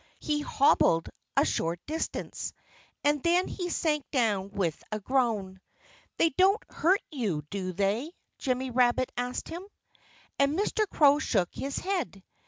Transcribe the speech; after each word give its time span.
He 0.17 0.41
hobbled 0.41 1.09
a 1.37 1.45
short 1.45 1.79
distance. 1.85 2.53
And 3.03 3.21
then 3.21 3.47
he 3.47 3.69
sank 3.69 4.03
down 4.09 4.49
with 4.49 4.83
a 4.91 4.99
groan. 4.99 5.61
"They 6.17 6.29
don't 6.31 6.63
hurt 6.71 7.01
you, 7.11 7.43
do 7.51 7.71
they?" 7.71 8.11
Jimmy 8.39 8.71
Rabbit 8.71 9.11
asked 9.15 9.47
him. 9.47 9.61
And 10.39 10.57
Mr. 10.57 10.89
Crow 10.89 11.19
shook 11.19 11.49
his 11.53 11.77
head. 11.77 12.23